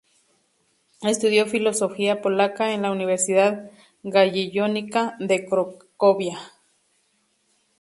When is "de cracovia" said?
5.19-6.39